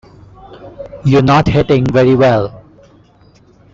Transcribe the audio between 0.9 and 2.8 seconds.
You're not hitting very well.